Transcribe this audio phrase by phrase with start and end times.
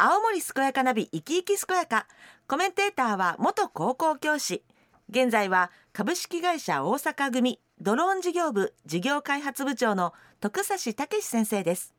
[0.00, 2.06] 青森健やかナビ生き生き健やか。
[2.46, 4.62] コメンテーターは元高校教師。
[5.10, 7.58] 現在は株式会社大阪組。
[7.80, 11.94] ドローン事業部事業開発部長の徳指武先生です。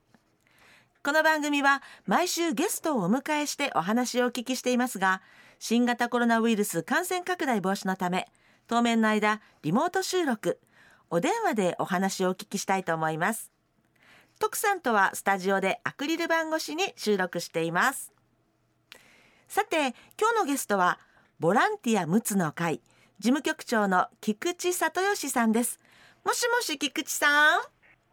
[1.04, 5.21] この番組は毎週ゲストをお迎えしてお話をお聞きしていますが
[5.59, 8.27] 新型コロナウイルス感染拡大防止のため
[8.68, 10.61] 当面の間リモート収録。
[11.09, 13.52] お電話でお話をお聞きしたいと思います。
[14.39, 18.13] 徳さんとはスタジオでアクリル板越しに収録しています。
[19.49, 20.97] さて今日のゲストは
[21.39, 22.81] ボランティア陸奥の会
[23.20, 25.77] 事務局長の菊池里義さんです。
[26.25, 27.59] もしもし菊池さん？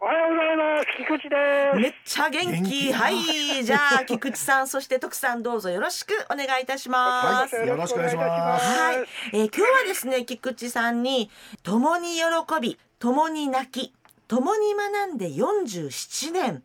[0.00, 0.86] おはようございます。
[0.98, 1.36] 菊池で
[1.74, 1.80] す。
[1.80, 2.92] めっちゃ元気。
[2.92, 3.64] はい。
[3.64, 7.54] じゃあ菊池さんそして徳さんどうぞよろしくお願いいたします。
[7.54, 7.68] はい。
[7.68, 8.80] よろしくお願いします。
[8.80, 8.96] はい、
[9.32, 11.30] えー今日はですね菊池さんに
[11.62, 12.22] 共に喜
[12.60, 13.94] び共に泣き
[14.28, 16.62] 共に学んで47年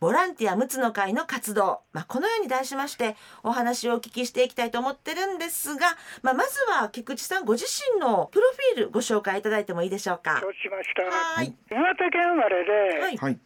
[0.00, 10.38] ボランティア陸奥の会の活動、まあ、このように題しましてお話をお聞きしていきたいと思ってるんですが、まあ、まずは菊池さんご自身のプロフィールご紹介いただいてもいいでしょうか？
[10.40, 11.02] 承知しました。
[11.02, 11.52] はい。
[11.70, 13.16] 岩手県生まれで、はい。
[13.16, 13.38] はい。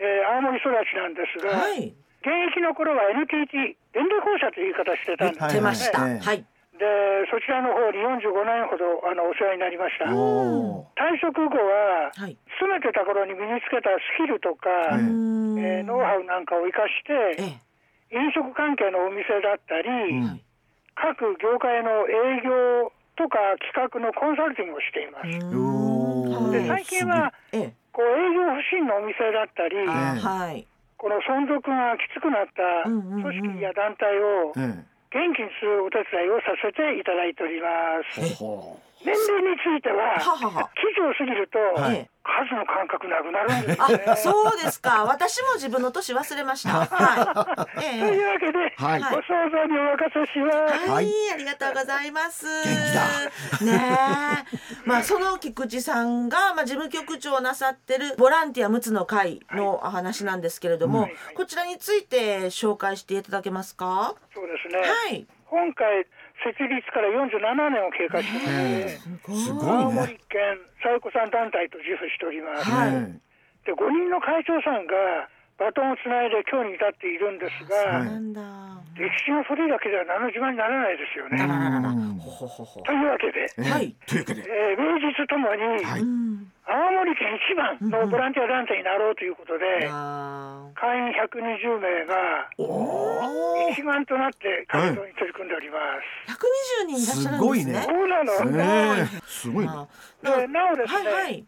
[0.00, 1.78] えー青森育ちなんですが、はい。
[2.22, 6.08] 現役の頃は NTT 電力放射という言い方してたんです、はい出ました。
[6.08, 6.44] ええはい
[6.78, 10.06] でそちらの方に45年ほどあのお世話になりました。
[10.06, 12.38] 退職後は、はい。
[12.58, 20.40] 勤めてた頃に身につけたスキルとか、えーノウハウなんかを生かして、え飲食関係のお店だったり、うん。
[20.94, 23.38] 各業界の営業とか
[23.70, 25.30] 企画のコンサルティングをしています。
[26.50, 27.58] ではい最近はえ。
[27.58, 29.74] えこう営業不振のお店だったり、
[30.96, 33.22] この存続がきつくなったうんうんうん。
[33.22, 37.68] 組織や団体をえ元気にするお手伝いをさせていただいておりま
[38.12, 38.44] す。
[39.04, 41.58] 年齢については、ははは記事を過ぎると、
[42.28, 44.04] 数の感覚なくなるんですよね。
[44.06, 45.04] あ、そうですか。
[45.04, 46.84] 私も自分の年忘れました。
[46.86, 47.84] はい。
[47.84, 50.74] えといえうわけで、はいご想像にお任せします。
[50.74, 52.46] はい、はいありがとうございます。
[53.60, 54.58] 元ねえ。
[54.84, 64.14] まあ、その菊池さんが、まあ、事務局長をなさってるボランティア陸奥の会のお話なんですけれども、はいこちらについて紹介していただけますか？
[64.34, 64.80] そうですね。
[64.80, 65.26] はい。
[65.46, 66.06] 今回
[66.44, 72.70] 設立から47年を経過してまえして、すごいね青森県佐子さん団体と自負しております。
[72.70, 73.28] はいえ
[73.66, 74.94] で5人の会長さんが
[75.58, 78.00] バトンをつないで今日に至っているんですが。
[78.98, 81.38] 歴史が古いだけでは何の自慢にならないですよえ。
[81.38, 81.46] ね。
[82.82, 82.92] と。
[82.92, 84.42] いうわけで、ええはいというわけで。
[84.42, 86.27] えー名実ともにはいうん。
[86.68, 93.70] 青森県一番のボランティア団体になろうということで、あ会員120名がおお。
[93.72, 95.78] 一丸となって活動に取り組んでおりま
[96.28, 96.28] す。
[96.28, 96.36] あ。
[96.36, 97.80] 120人いらっしゃるんですね。
[97.80, 98.60] すそうなの。
[98.60, 99.06] ええ。
[99.26, 99.72] すごいね。
[99.72, 99.88] あ
[100.36, 101.46] でなおですね、はいはい。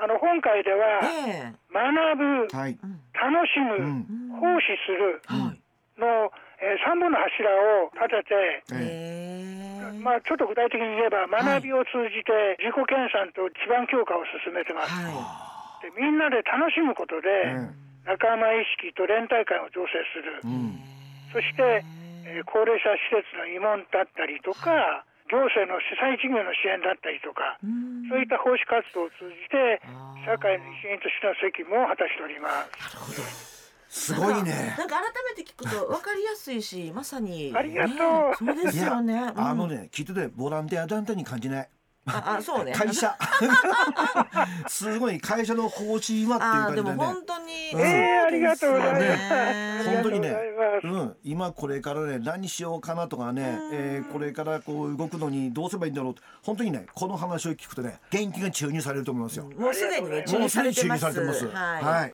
[0.00, 2.78] あの本会では、ええ学ぶ、はい。
[3.16, 4.38] 楽しむ、うん。
[4.38, 5.60] 奉仕するはい。
[5.98, 6.30] の、
[6.60, 8.34] えー、3本の柱を立てて、
[8.72, 20.48] えええまあ、ちょっと具体的に言えば学びを通じて自己研鑽と基盤強化を進めてます、はでみんなで楽しむことでえ仲間意識と連帯感を醸成する、え。
[20.48, 20.80] うん。
[21.32, 21.84] そして、
[22.24, 27.56] えー高齢者施設の慰問だったりとか行政の主催事業の支援だったりとか
[28.12, 29.80] そういった奉仕活動を通じて
[30.28, 33.57] 社会の一員としての責務を果たしております。
[33.88, 34.74] すごいね。
[34.78, 35.02] なんか改
[35.36, 39.14] めて聞くと分かりやすいし、まさに、ありがとうねそうですよね。
[39.14, 39.66] うんあの。
[39.66, 41.68] ね、聞いててボランティア団体に感じない。
[42.06, 42.72] あ、あそうね。
[42.72, 43.16] 会社。
[44.68, 47.22] すごい会社の方針はあ、っていう感じでも本。
[47.24, 47.70] 当に。
[47.74, 50.36] うんえーありがとうございますね本当にね
[50.84, 59.50] うん、今これからね何しようかなとかね、えーこれからこう動くのにどうすればいいんだろう本当にねこの話を聞くとね元気が注入されると思いますよ。
[59.56, 61.04] もうすでにね、注も入うすでに注されてます。
[61.04, 61.46] 入されてます。
[61.46, 61.84] はい。
[61.84, 62.12] はい。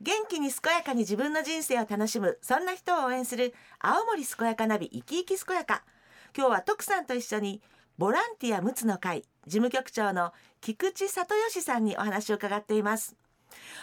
[0.00, 5.82] 元気に健やかに自分の人生を楽しむそんな人を応援する青森健やかナビ生き生き健やか。
[6.36, 7.60] 今日は徳さんと一緒に
[7.96, 13.16] ボランティア陸奥の会事務局長の菊池里義さんにお話を伺っています。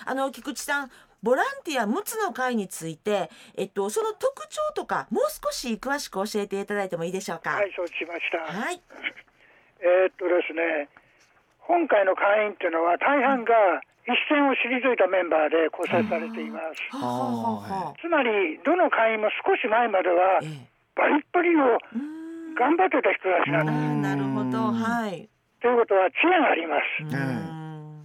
[0.05, 7.49] あの菊池さんボランティア陸奥の会についてえっとその特徴とかもう少し詳しく教えていただいてもいいでしょうか？
[7.55, 8.81] はい承知しました、はい。
[9.81, 10.87] えーっとですね
[11.67, 13.53] 今回の会員っていうのは大半が
[14.05, 16.77] 一線を退いたメンバーで構成されています。
[16.93, 20.69] つまりどの会員も少し前まではええ。
[20.95, 22.55] バリッバリのうーん。
[22.55, 23.77] 頑張ってた人たちなんです。
[23.99, 24.69] なるほど。
[24.69, 24.73] うん。
[24.77, 25.27] はい。
[25.59, 27.03] ということは知恵があります。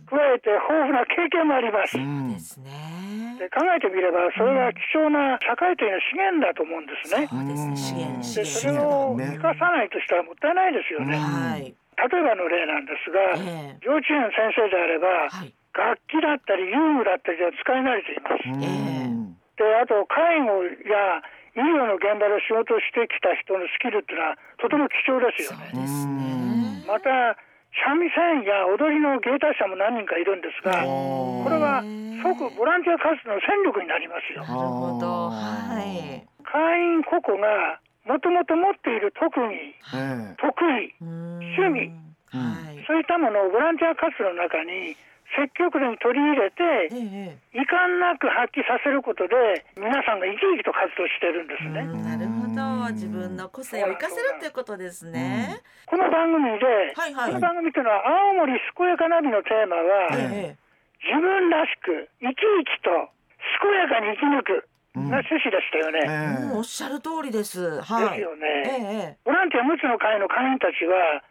[0.09, 1.99] 加えて豊富な経験もあります。
[1.99, 2.33] うん。
[2.33, 3.37] ですね。
[3.39, 7.29] で考えてみればそれは貴重な社会的な資源だと思うんですね。
[7.29, 7.77] そうですね。
[7.77, 11.75] 資源それ源をね生かさないとしたらもったいないですよね、うんはい
[12.09, 19.11] 例えばの例なんですが、ええ幼稚園の先生であれば、はい楽器だったり遊具だったりでは使い慣れています、うんええ
[19.61, 21.21] であと介護や
[21.53, 25.69] 医療の現場で仕事をしてきた人のスキルっていうのはとても貴重ですよね。
[25.77, 26.81] ね。
[26.89, 27.37] また
[27.85, 31.85] 三味線や踊りの芸達者も何人かいるんですがこれは
[32.25, 34.49] 即ボランティア活動の戦力になりますよ。
[34.49, 35.29] なるほど。
[35.29, 36.25] はい。
[36.41, 39.55] 会員個々がもともと持っている特技
[39.95, 40.51] え得
[40.81, 41.93] 意趣味
[42.31, 42.85] はい。
[42.87, 44.95] そういったものをボランティア活動の中に
[45.35, 47.59] 積極的に取り入れてええ。
[47.59, 51.87] 遺憾なく発揮させることで皆さんが生き生きと活動してるんですね。
[52.03, 52.91] なるほど。
[52.95, 55.61] 自分の個性を生かせるっていうことですね。
[55.87, 61.07] この番組で、はいはいこの番組というのは青森健やかナビのテーマは、ええ。
[61.07, 62.91] 自分らしく生き生きと
[63.63, 66.01] 健やかに生き抜くな趣旨でしたよね。
[66.03, 67.81] えうんおっしゃる通りです。
[67.81, 68.21] はですい。
[68.21, 68.47] よね。
[68.67, 69.19] ええ。
[69.25, 71.23] ボランティア6つの会の会員たちは、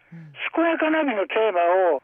[0.56, 1.60] 健やかナビのテーマ
[1.96, 2.02] を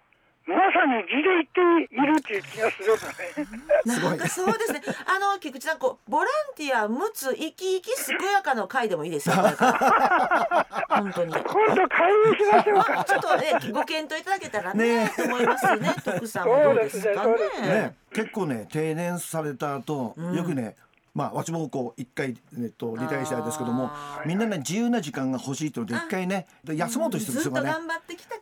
[0.48, 4.00] まさに字で言っているっていう気がするのね。
[4.08, 4.82] なんかそうですね。
[5.08, 9.36] あの菊池さん、こうボランティア、むつ、生き生き健やかの会でもいいですよ。
[10.88, 11.34] 本当に。
[11.34, 13.04] 今度会員しましょうまあ、か。
[13.10, 15.96] ちょっとね、ご検討いただけたらね、ねと思いますよね。
[16.04, 17.26] 徳さんもどうですか。
[17.26, 20.76] ね、結構ね定年された後、よくね
[21.16, 27.36] まあ私もこう一回えっとリタイアしたんですけどもあみんなね自由な時間が欲しいっていうので一回ねで休もうとしてるん。
[27.38, 27.72] ですよね。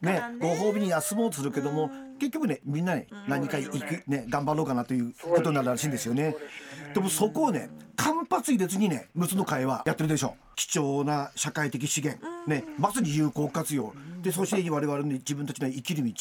[0.01, 0.21] ね。
[0.39, 6.35] ご褒美に休もうとするけども結局ねみんなね何か行くね頑張ろうかなということになるらしいんですよね。
[6.95, 7.69] でもそこをね
[8.25, 16.13] 間髪入れずにね陸奥の会はやってるでしょ貴重な社会的資源ねまさに有効活用でそして我々の自分たちの生きる道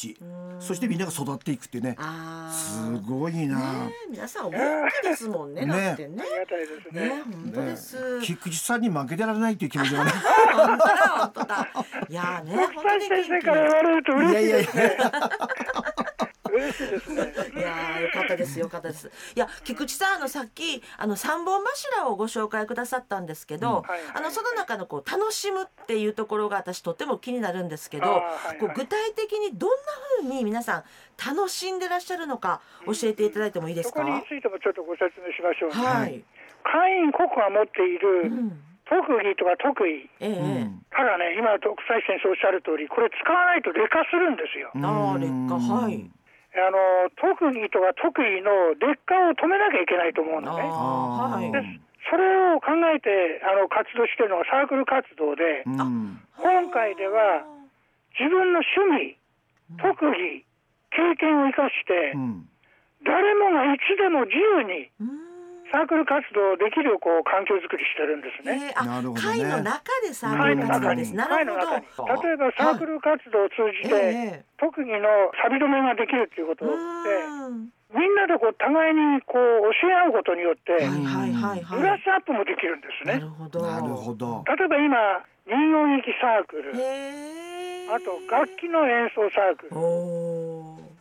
[0.58, 2.52] そしてみんなが育っていくってねああ。
[2.52, 3.58] すごいな。
[3.86, 4.58] ね皆さんお元
[5.02, 5.64] 気ですもんね。
[5.64, 6.22] ねだってね。
[6.22, 7.08] ありがたいですね。
[7.08, 8.20] ね、本当です。
[8.22, 10.12] 菊池さんに負けてられないっていう気持ちがね。
[10.52, 11.68] 本当だ、本当だ。
[12.08, 14.96] いやーね、国本当に先生から言われるとい嬉しいやいやいですね。
[14.98, 15.12] や。
[16.52, 17.32] 嬉しいですね。
[17.52, 17.58] 気。
[17.58, 19.10] いやー、よかったです、よかったです。
[19.34, 23.84] いや、菊池さん、あの、さっき、あの、三本柱をご紹介くださったんですけど。
[24.14, 28.10] あの、その中の、こう、楽しむっていうところが、私とっても気になるんですけど。
[28.10, 29.76] はいはいこう、具体的にどんな
[30.20, 30.84] 風に皆さん、
[31.18, 34.00] 楽しんでらっしゃるのか、教えていただいてもいいですか？
[34.00, 35.74] そこについてもちょっとご説明しましょうね。
[35.74, 36.24] はい。
[36.64, 38.62] 会員個々が持っているうん。
[38.84, 40.10] 特技とか特異。
[40.20, 44.70] ええうんただね、今、徳斎先生おっしゃる通り、これ使わないと劣化するんですよ。
[44.76, 46.04] ああ、劣化、はい。
[46.54, 50.62] あの、特技とか特異の劣化を止めなきゃいけないと思うのね。
[50.64, 51.50] ああ、はい。
[51.52, 51.62] で
[52.10, 56.20] それを考えてあの活動してるのがサークル活動で、うん。
[56.36, 57.46] 今回では
[58.18, 59.16] 自分の趣味、
[59.80, 60.44] 特技、
[60.90, 62.48] 経験を生かして、うん。
[63.04, 65.31] 誰もがいつでも自由にうん
[65.72, 68.70] サークル活動できるこう環境づくりしてるんですね。
[68.70, 71.14] えー、あなるほどね会の中でサーク会ル活動の中に、です。
[71.16, 72.22] なる会の中にほど。
[72.22, 75.08] 例えばサークル活動を通じて、ええ特技の
[75.42, 83.06] 錆止めができるっていうことうで、んみんなでこう互いにこう教え合うことによって、はいはいはいブラはッシュアップもできるんですい。
[83.08, 83.20] なね。
[83.20, 83.60] るほど。
[83.66, 84.44] なるほど。
[84.46, 87.88] 例えば今、人形劇サークル、へえ。
[87.90, 89.74] あと楽器の演奏サークル。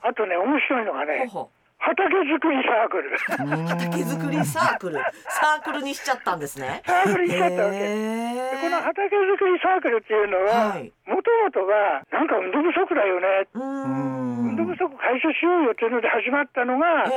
[0.02, 1.50] あとね、面白いのがね、ほほ。
[1.82, 3.18] 畑作りサークル。
[3.66, 4.96] 畑作りサークル、
[5.28, 6.82] サークルにしちゃったんですね。
[6.86, 7.78] サークルにしちゃったわけ。
[7.78, 8.82] このえ。
[8.86, 13.48] 畑作りサークルっていうのははい、もともとは、なんか運動不足だよね。
[13.56, 17.10] 運動不足解消しようよっていうので始まったのが、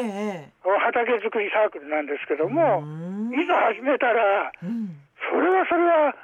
[0.81, 4.97] 畑作りサークルなんですけども、うんいざ始めたら、うん。
[5.29, 6.15] それはそれは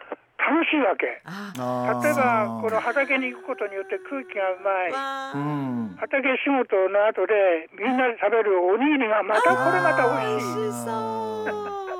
[0.48, 1.20] 楽しいわけ。
[1.24, 1.52] あ。
[1.58, 4.92] あー例えば、この畑に行くことによって空気がうまい。
[6.00, 11.90] 畑仕事の後でみんなで食べるおにぎりがまたこれまた美味しい。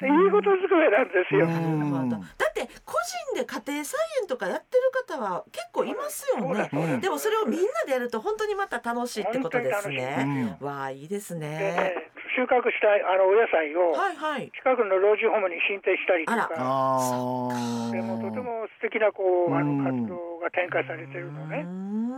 [0.00, 1.46] いいことずくめなんですよ。
[1.46, 2.22] うんなるほど。
[2.38, 2.94] だって個
[3.34, 10.56] 人で家庭菜園とかやってる方は結構いますよねでもそれをみんなでやると本当にまた楽しいってことですね。
[10.60, 11.94] うわあいいですでね。
[12.38, 14.50] ね、収穫したあのお野菜をはいはい。
[14.54, 17.90] 近くの老人ホームに進呈したりとあか、ああ。
[17.90, 21.66] でもとても素敵なこうあうんの活動が展開されてるのね。
[21.66, 21.68] う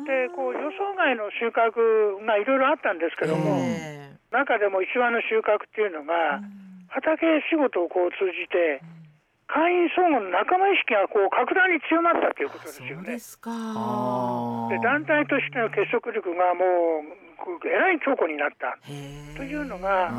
[0.03, 6.41] んでこう予想外の収穫がいろいろあったんですけども、え中でも一番の収穫っていうのが、
[6.89, 8.81] 畑仕事をこう通じて、
[9.47, 13.19] 会員相互の仲間意識がこう格段に強まったということえですよねそうで。
[13.19, 13.51] すか。
[13.53, 16.65] あーで団体としての結束力がも
[17.03, 17.20] う
[17.67, 18.79] えらい強固になった
[19.37, 20.11] というのが、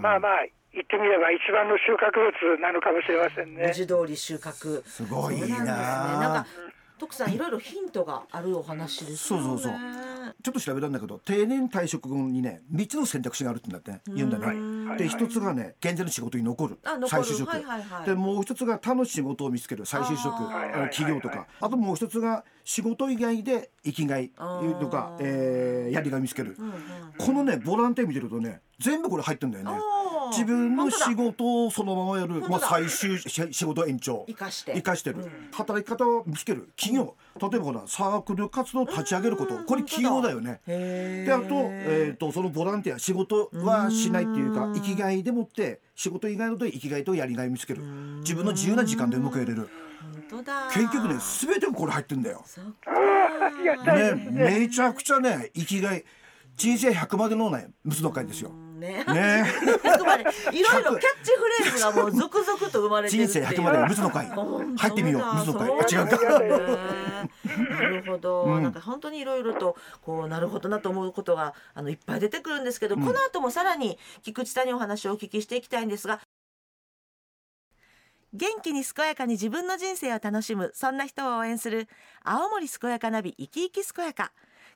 [0.00, 3.64] まあまあ言ってみれば一番の収穫物なのかもしれませんね。
[3.64, 4.82] 文字通り収穫。
[4.84, 5.66] すごいなんですね。
[5.66, 6.46] ななんか
[6.98, 9.46] 徳さんいろいろヒントがあるお話ですよね。
[9.46, 14.88] そうそうそうちょっと調べたんだけど定年退職後にね3つの選択肢があるってなってね言うんだね。
[14.88, 14.98] はい。
[14.98, 16.78] で一つがね現在の仕事に残る。
[17.08, 18.06] 再就職、はいはいはい。
[18.06, 19.84] でもう一つが楽しい仕事を見つける。
[19.86, 20.36] 再就職。
[20.92, 21.46] 企業とか。
[21.60, 24.30] あともう一つが仕事以外で生きがい
[24.80, 26.54] とかえーやりがい見つける。
[26.58, 26.72] うんうん
[27.18, 29.70] このねボランティア見てるとね全部これ入ってんだよね。
[30.26, 34.24] あ自分の仕本事をそのままやる、まあ、最終し仕事延長。
[34.28, 34.72] 生かして。
[34.74, 35.16] 生かしてる、
[35.52, 36.68] 働き方を見つける。
[36.76, 37.16] 企業。
[37.40, 39.56] 例えばほらサークル活動を立ち上げること。
[39.56, 40.30] うんこれ企業だ。
[40.30, 40.60] よね。
[40.66, 44.74] へであと,、えー、とそのボランティア仕事はしないっていうかうん。
[44.74, 47.82] 生きがいでもって仕事以外のと生きがいとやりがいを見つける。
[48.20, 49.68] 自分の自由な時間で迎えれる。
[50.72, 52.44] 結局ね全てがこれ入ってんだよ。
[53.86, 54.30] ね。
[54.30, 56.04] めちゃくちゃね生きがい。
[56.56, 58.50] 人生100までのねむつの会ですよ。
[58.78, 59.04] ね。
[59.04, 59.44] ね。
[59.82, 60.24] 100まで。
[60.52, 65.22] いろいろキャッチフレーズがもう続々と生まれてる人生100までむつの会入ってみよう。
[65.22, 65.32] だ。
[65.34, 66.16] むつの会違うか。
[67.56, 68.62] なるほど、うん。
[68.62, 73.04] なんか本当にいろいろとこうなるほどなと思うことがあのいっぱい出てくるんですけど、うん。
[73.04, 76.20] この後もさらに菊池さんにお話をお聞きしていきたいんですが
[78.32, 81.88] 元気に健やかに自分の人生を楽しむそんな人を応援する
[82.22, 84.32] 青森健やかナビ生き生き健やか。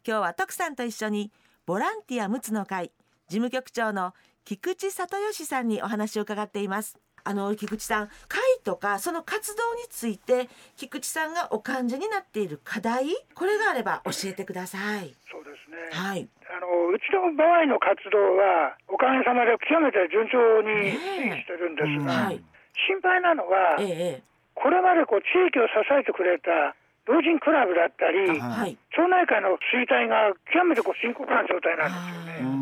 [0.07, 1.31] 今日は徳さんと一緒に
[1.67, 2.91] ボランティア陸奥の会
[3.31, 4.13] 事務局長の
[4.45, 6.99] 菊池里義さんにお話を伺っています。
[7.23, 13.07] あの菊池さん会とかその活動について菊池さんがお感じになっている課題
[13.37, 15.15] これがあれば教えてください。
[15.31, 15.77] そうですね。
[15.93, 16.27] はい。
[16.51, 20.35] あのうちの場合の活動はおかげさまで極めて順調
[20.67, 22.43] に推移してるんですが、はい。
[22.91, 24.23] 心配なのはええ
[24.59, 26.75] これまでこう地域を支えてくれた
[27.07, 28.77] 老人クラブだったりはい。
[28.91, 31.95] 町内会の衰退が極めてこう深刻な状態なん
[32.27, 32.60] ですよね。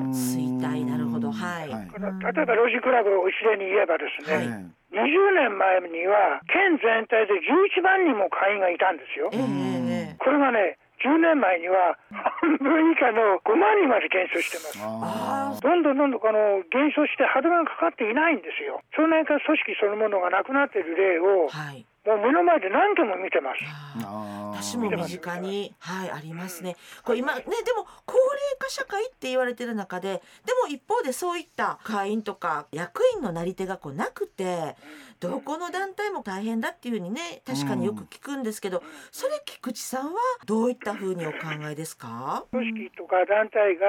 [1.98, 5.04] 例えば老人クラブを一例に言えばですはいね、20
[5.36, 9.36] 年前には県全体で11万人も会員がいたんですよえ。
[9.36, 15.62] えええこれがね10年前には半分以下の5万人まで減少してます。
[15.62, 18.82] どんどんどんどんこの減少して歯止めがかかっていないんですよ。
[18.96, 23.60] 町内会組織そのものがなくなっている例をはいもう目の前で何件も見てます。
[24.02, 26.74] あ私も身近に、はい、ありますね。
[27.04, 28.27] これ今ね、でも高齢化
[28.68, 34.76] 社会って言われてる中で、でも一方でそういった会員とか役員のなり手がこうなくて、
[35.20, 41.38] どこの団体も大変だっていうふうにね、確かによく聞くんですけど、それ菊池さんはどういったふうにお考
[41.70, 42.44] えですか？
[42.50, 43.86] 組織とか団体が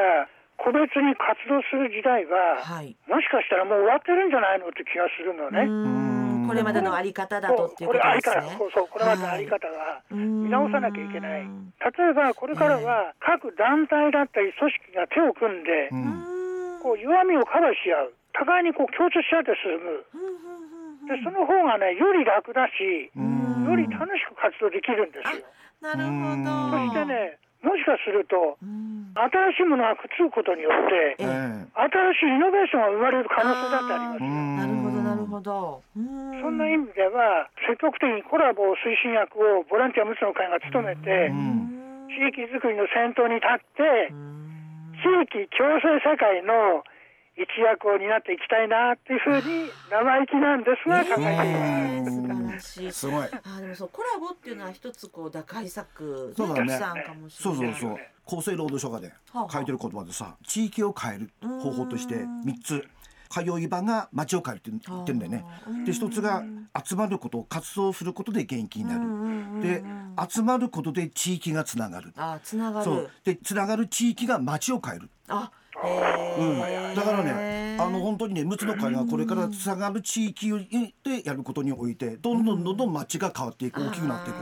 [0.57, 2.97] 個別に活動する時代は、はい。
[3.07, 6.18] もしかしたらもう終わってるんじゃないのって気がするのうね。
[6.49, 8.57] これまでのあり方だとっていうことですね。
[8.57, 11.45] そうそうこれまでのあり方が見見直さなきゃいけない。
[11.45, 16.81] 例えばこれからは各団体だったり組織が手を組んでーうん。
[16.81, 18.13] こう弱みをカバーし合う。
[18.33, 20.01] 互いにこう共通し合って進む。
[21.05, 23.69] でその方がねより楽だしうん。
[23.69, 25.45] より楽しく活動できるんですよ。
[25.85, 26.89] なるほそど。
[26.89, 29.11] してねもしかするとうん。
[29.15, 31.67] 新しいものがくっつくことによってええ。
[31.75, 35.83] 新しいイノベーションが生まれる可能性だってありますなるほどなるほど。
[35.93, 35.99] そ
[36.39, 42.07] そんな意味では積極的にコラボ推進役をボランティア無償の会が務めてうん。
[42.09, 44.13] 地域づくりの先頭に立って
[45.03, 46.83] 地域共生社会の
[47.39, 52.03] 一役を担っていきたいなっていうふうに生意気なんですが考え。
[52.03, 52.38] ています。
[52.59, 52.87] し。
[52.87, 52.91] い。
[52.91, 53.27] すごい。
[53.27, 56.67] あでもそうコラボっていうのは一つこう打開策そうだね。
[56.67, 57.57] たくさんかもしれない。
[57.57, 57.87] そうそうそ
[58.35, 58.39] う。
[58.39, 59.51] 厚生労働省がねはあはあ。
[59.51, 62.87] 書いてる言葉でさ地域を変える方法として3つ。
[63.31, 65.45] 通い場が街を変えるって言ってるんだよね。
[65.85, 66.43] で一つが
[66.83, 69.61] 集まること活動することで元気になる。
[69.61, 69.83] で
[70.27, 72.11] 集まることで地域がつながる。
[72.17, 72.85] あつながる。
[72.85, 73.11] そう。
[73.23, 75.11] でつながる地域が街を変える。
[75.27, 76.43] あう
[76.91, 80.49] ん、だからねあの本当にね陸奥の会がこれからつながる地域
[81.03, 84.37] でやることにおいてどんどんどんどん街が変わっていく大きくなっていく。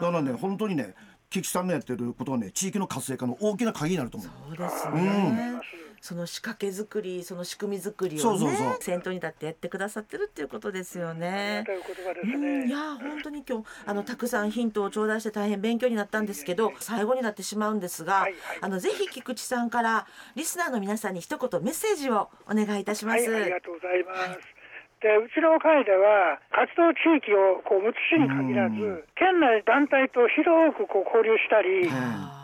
[0.00, 0.94] だからね本当にね
[1.28, 4.30] 菊池さんのやってることはね地域の活性化の大きな鍵になると思う。
[4.48, 5.60] そうですね。
[6.00, 11.72] その仕掛け作り、その仕組み作りをねそうそうそう先頭に立ってやってくださってるっていうことですよねと。
[11.72, 12.70] いう言葉ですうん、いね。
[12.70, 23.30] やー本当に今日あのたくさんヒントを頂戴して大変勉強になったんですけど最後になってしまうんですが、はいはいあのぜひ菊池さんからリスナーの皆さんに一言メッセージをお願いいたします。
[23.30, 24.59] はい、ありがとうございます。
[25.00, 31.88] でうちの会では活動地域をこう6つ市に限らず県内団体と広くこう交流したり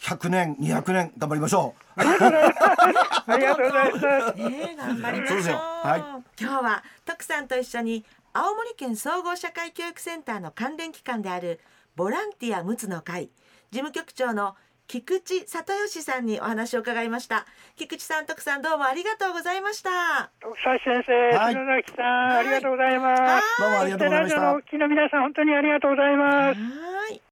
[0.04, 2.00] 100年200年頑張りましょう。
[2.00, 3.24] ありがとうございます。
[3.26, 4.36] ありがとうございます。
[4.36, 5.42] ねえ頑張りましょう。
[5.42, 6.00] そうはい。
[6.38, 11.58] 今日は徳さんと一緒に青森県総合社会教育センターの関連機関である
[11.96, 13.30] ボランティア陸奥の会
[13.70, 14.56] 事務局長の
[14.86, 17.46] 菊池里義さんにお話を伺いました。
[17.76, 20.30] 菊池さん徳さんどうもありがとうございました。
[20.42, 21.54] 徳橋先生、はい。
[21.54, 23.22] 篠崎さん、ありがとうございます。
[23.22, 23.42] はい。
[23.58, 24.36] どうもありがとうございました。
[24.36, 26.60] ラジオのお聞きの皆さん、本当にありがとうございます。
[26.60, 27.22] はい